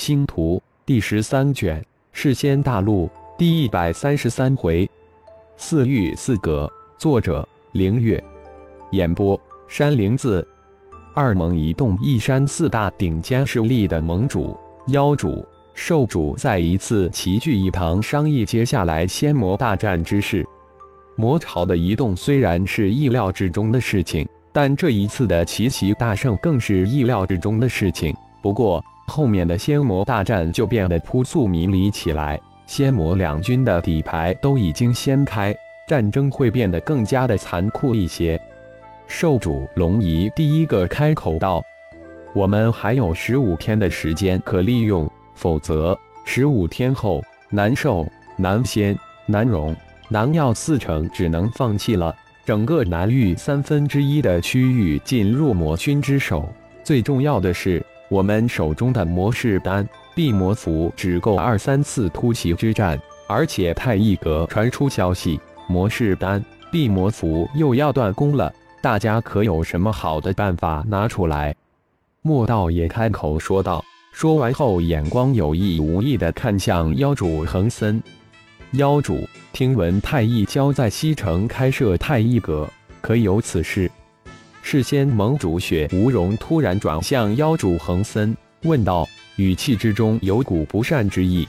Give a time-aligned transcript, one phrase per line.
[0.00, 4.88] 星图第十三卷，世仙大陆第一百三十三回，
[5.58, 6.66] 四域四阁。
[6.96, 8.22] 作者：凌月。
[8.92, 10.46] 演播：山灵子。
[11.14, 15.44] 二盟一动，一山四大顶尖势力的盟主、妖主、
[15.74, 20.46] 兽主再一次齐聚一堂，商议接下来仙魔大战之事。
[21.14, 28.16] 魔潮的移动虽然是意料之中的事情，但这一次的奇袭大胜更是意料之中的事情。
[28.40, 32.40] 不过，后面的仙魔大战就变得扑朔迷离起来。
[32.66, 35.52] 仙魔两军的底牌都已经掀开。
[35.88, 38.40] 战争会变得更加的残酷一些。
[39.08, 41.60] 兽主龙仪第一个开口道
[42.32, 49.74] ：“我们还有十五天的时间可利用，否则十五天后，难受、难仙、难容、
[50.08, 52.14] 难药四成只能放弃了。
[52.44, 56.48] 整个南域三分之一的区域进入魔君之手。
[56.84, 71.54] 最重要的是，我们手中的魔士丹、地魔符只够二三次突袭之战，而且太一阁传出消息。”魔士丹、地魔符又要断供了，大家可有什么好的办法拿出来？
[72.22, 73.84] 莫道也开口说道。
[74.12, 78.02] 说完后，眼光有意无意的看向妖主恒森。
[78.72, 79.20] 妖主
[79.52, 82.68] 听闻太一教在西城开设太一阁，
[83.00, 83.88] 可有此事？
[84.62, 91.46] 事先盟主雪无容突然转向妖主恒森，问道，语气之中有股不善之意。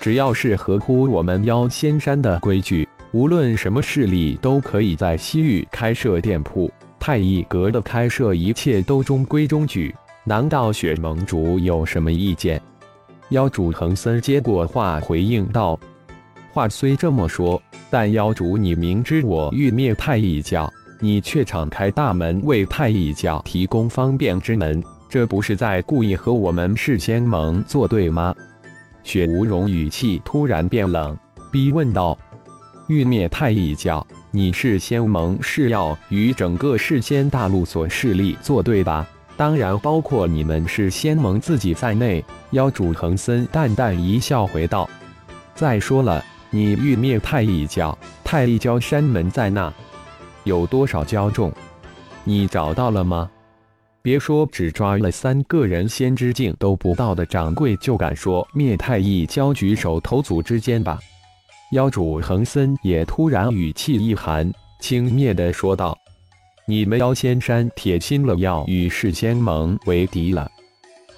[0.00, 2.88] 只要是合乎我们妖仙山的规矩。
[3.12, 9.94] 无论什么势力都可以在西域开设店铺，太一阁的开设一切都中规中矩。
[10.24, 12.58] 难道雪盟主有什么意见？
[13.28, 15.78] 妖主恒森接过话回应道
[16.52, 20.72] ：“话虽这么说，但妖主你明知我欲灭太一教，
[21.04, 28.32] 你却敞开大门为太一教提供方便之门，这不是在故意和我们世仙盟作对吗？”
[29.02, 31.18] 雪无容语气突然变冷，
[31.50, 32.16] 逼问道。
[32.86, 39.04] 欲灭太一教，你是仙盟是要与整个世仙大陆所势力作对吧？
[39.36, 42.24] 当然包括你们是仙盟自己在内。
[42.52, 44.88] 妖主恒森淡淡一笑，回道
[45.52, 49.72] ：“再说了，你欲灭太一教，太一教山门在那，
[50.44, 51.52] 有多少骄众？
[52.24, 53.30] 你找到了吗？
[54.02, 60.98] 别说只抓了三个人仙之境都不到的掌柜，就敢说灭太一教举手投足之间吧？”
[61.72, 65.96] 妖主恒森也突然语气一寒，轻蔑地说道
[66.66, 70.50] ：“你们妖仙山铁心了，要与世仙盟为敌了。”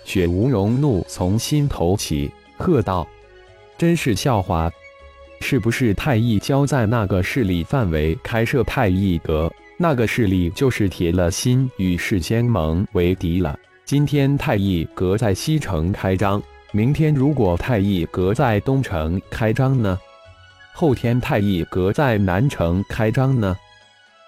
[0.04, 3.06] 雪无容怒从心头起，喝道
[3.76, 4.70] ：“真是笑话！
[5.46, 13.54] 是不是太一教在那个势力范围开设太一阁，那个势力就是铁了心与世仙盟为敌了？
[13.84, 19.98] 今天太一阁在西城开张，明天如果太一阁在东城开张呢？”
[20.72, 23.54] 后天太一阁在南城开张呢，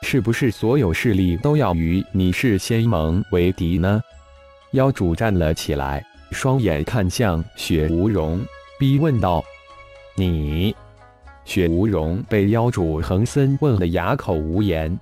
[0.03, 4.03] 是不是所有势力都要与你是仙盟为敌呢？
[4.73, 8.39] 妖主站了起来，双眼看向雪无容，
[8.79, 9.43] 逼问道
[10.15, 10.77] ：“你？”
[11.47, 14.99] 雪无容被妖主恒森问得哑口无言。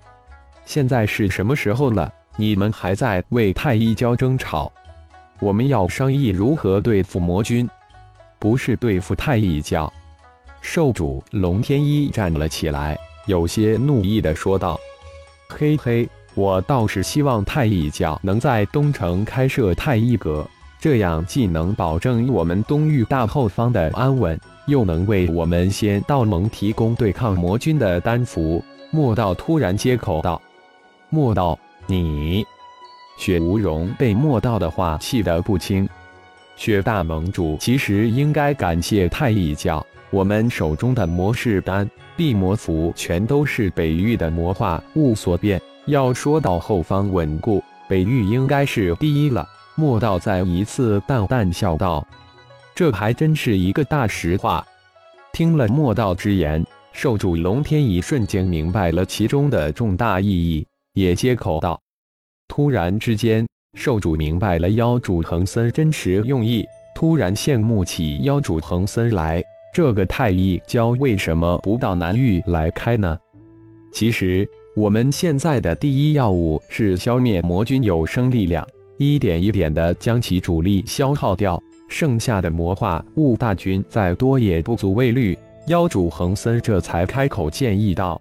[0.66, 2.12] 现在是什么时候了？
[2.36, 4.70] 你们还在为太一教争吵？
[5.40, 7.68] 我们要商议如何对付魔君，
[8.38, 9.90] 不是对付太一教。
[10.60, 14.78] 兽主龙天一站了起来，有些怒意的说道
[15.48, 20.46] ：“嘿嘿，我倒是希望太一教能在东城开设太一阁，
[20.84, 28.62] 这样既能保证我们东域大后方的安稳，又能为我们仙道盟提供对抗魔君的丹符。”
[28.92, 30.38] 莫道突然接口道
[31.08, 32.44] ：“莫道，你……”
[33.16, 35.88] 雪无容被莫道的话气得不轻。
[36.54, 39.82] 雪大盟主其实应该感谢太一教。
[40.10, 45.58] 我们手中的魔士丹、地魔符全都是北域的魔化物所变。
[45.86, 49.48] 要说到后方稳固，北域应该是第一了。
[49.76, 52.06] 莫道再一次淡淡笑道
[52.74, 54.64] ：“这还真是一个大实话。”
[55.32, 61.80] 听了莫道之言，兽主龙天一瞬间明白了其中的重大意义，也接口道
[62.48, 69.42] ：“突然之间，兽主明白了妖主恒森真实用意，突然羡慕起妖主恒森来。”
[69.74, 73.18] 这个太一教为什么不到南域来开呢？
[73.92, 78.64] 其实我们现在的第一要务是消灭魔君有生力量，
[78.96, 85.36] 一点一点的将其主力消耗掉，剩下的魔化物大军再多也不足为虑。
[85.66, 88.20] 妖主恒森这才开口建议道：“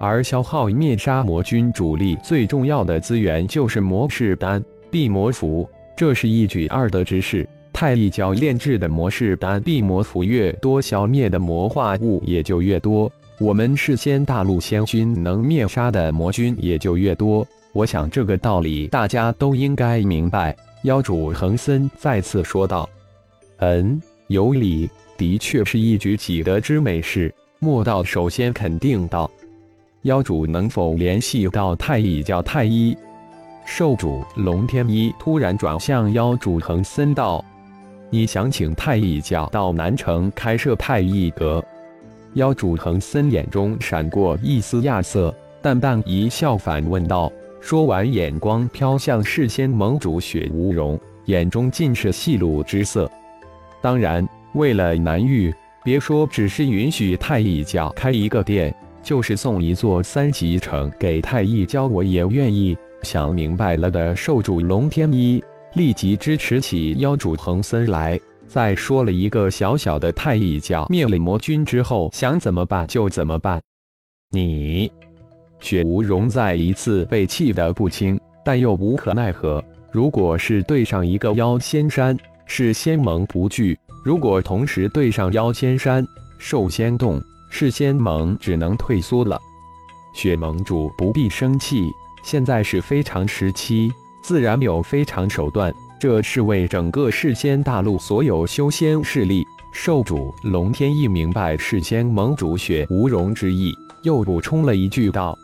[0.00, 13.10] 而消耗灭杀魔君主力最重要的资源就是魔士丹、地魔符，这是一举二得之事。”太一教炼制的魔士丹地魔符越多，消灭的魔化物也就越多，
[13.40, 17.44] 我们事先大陆仙君能灭杀的魔君也就越多。
[17.74, 20.56] 我想这个道理大家都应该明白。
[20.84, 22.88] 妖主恒森再次说道
[23.58, 24.88] ：“嗯，有理，
[25.18, 29.28] 的确是一举几得之美事。”莫道首先肯定道
[30.02, 32.96] ：“妖主能否联系到太乙教太一？”
[33.66, 37.44] 兽主龙天一突然转向妖主恒森道。
[38.08, 41.64] 你想请太乙教到南城开设太乙阁？
[42.34, 47.32] 妖主恒森眼中闪过一丝亚色，淡淡一笑，反问道。
[47.64, 53.10] 说完，眼光飘向事先盟主雪无容，眼中尽是戏露之色。
[53.80, 55.50] 当然，为了南域，
[55.82, 58.72] 别说只是允许太乙教开一个店，
[59.02, 62.76] 就是送一座三级城给太乙教，我也愿意。
[63.02, 65.42] 想明白了的兽主龙天一。
[65.72, 73.58] 立即支持起妖主恒森来，再说了一个小小的太乙教灭了魔君之后，想怎么办就怎么办。
[74.30, 74.92] 你，
[75.60, 79.64] 雪无容再一次被气得不轻，但又无可奈何。
[79.90, 82.16] 如果是对上一个妖仙山，
[82.46, 83.74] 是仙盟不惧；
[84.04, 86.04] 如果同时对上妖仙山、
[86.38, 89.40] 兽仙洞，是仙盟只能退缩了。
[90.14, 91.88] 雪盟主不必生气，
[92.22, 93.90] 现在是非常时期。
[94.22, 99.46] 自然有非常手段，这是为整个世仙大陆所有修仙势力。
[99.76, 105.36] 兽主龙天翼明白事先盟主雪无容之意，又补充了一句道：“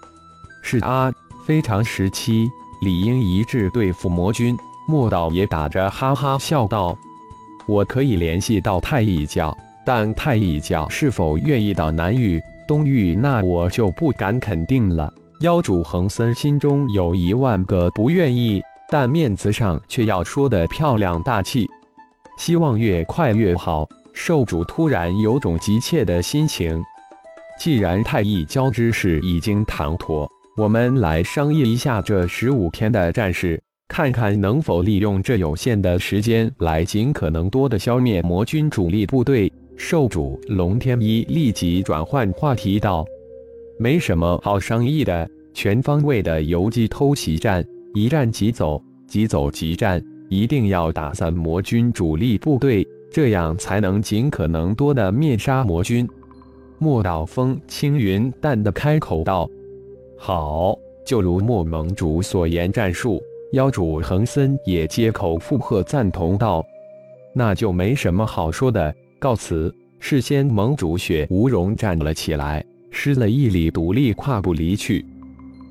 [0.63, 1.13] 是啊，
[1.45, 2.49] 非常时期，
[2.81, 4.57] 理应一致对付魔君。”
[4.87, 6.97] 莫道也打着哈哈笑道
[7.67, 9.55] ：“我可以联系到太乙教，
[9.85, 15.13] 但太乙教是否愿意到南域、东域，那我就不敢肯定了。”
[15.43, 18.63] 妖主恒森心中有一万个不愿意。
[18.89, 21.69] 但面子上却要说的漂亮大气，
[22.39, 23.89] 希望越快越好。
[24.13, 26.83] 兽主突然有种急切的心情。
[27.59, 39.53] 既然太乙交之事已经谈妥，我们来商议一下这十五天的战事，看看能否利用这有限的时间来尽可能多的消灭魔军主力部队。
[39.77, 43.05] 兽主龙天一立即转换话题道
[43.79, 56.09] ：“没什么好商议的，全方位的游击偷袭战。”一战即走，即走即战，一定要打散魔军主力部队，这样才能尽可能多的灭杀魔军。
[56.79, 59.49] 莫道风轻云淡的开口道
[60.17, 63.23] ：“好，就如莫盟主所言，战术。”
[63.53, 66.65] 妖主恒森也接口附和赞同道
[67.35, 75.05] ：“那就没什么好说的，告辞。”事先盟主雪无容站了起来，施了一礼，独立跨步离去。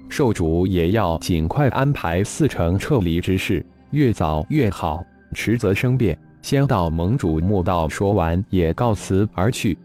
[0.09, 5.01] 兽主也要尽快安排四城撤离之事，越早越好，
[5.33, 6.15] 迟则生变。
[6.41, 9.77] 仙道盟主莫道说完，也告辞而去。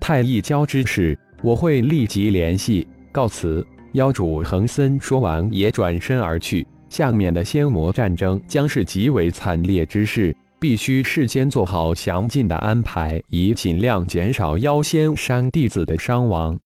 [0.00, 2.86] 太一交之事，我会立即联系。
[3.12, 3.66] 告辞。
[3.92, 6.66] 妖主恒森说完，也转身而去。
[6.88, 16.58] 下面的仙魔战争将是极为惨烈之事，必须事先做好详尽的安排，以尽量减少妖仙山弟子的伤亡。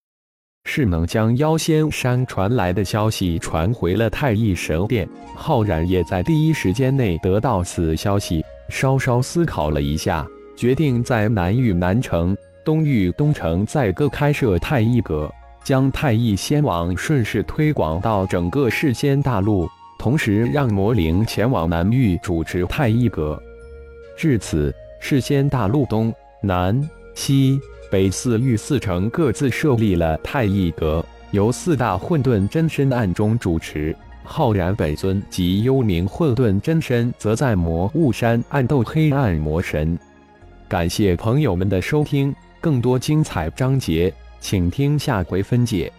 [0.65, 8.43] 是能将妖仙山传来的消息传回了太乙神殿，浩然也在第一时间内得到此消息。
[8.69, 10.27] 稍稍思考了一下，
[10.57, 15.31] 决定在南域南城、东域东城再各开设太一阁，
[15.65, 23.41] 将太乙仙王顺势推广到整个世间大陆，同时让魔灵前往南域主持太一阁。
[24.17, 27.61] 至此，世间大陆东南西。
[27.91, 33.97] 北四域四城各自设立了太一阁，由四大混沌真身暗中主持。
[34.31, 39.99] 浩然本尊及幽冥混沌真身则在魔雾山暗斗黑暗魔神。
[40.69, 45.91] 感谢朋友们的收听，更多精彩章节，请听下回分解。